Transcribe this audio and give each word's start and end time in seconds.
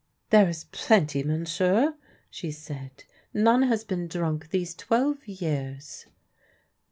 "There 0.31 0.49
is 0.49 0.63
plenty, 0.71 1.21
monsieur," 1.21 1.93
she 2.31 2.49
said;" 2.49 3.03
none 3.45 3.61
has 3.61 3.83
been 3.83 4.07
drunk 4.07 4.49
these 4.49 4.73
twelve 4.73 5.27
years." 5.27 6.07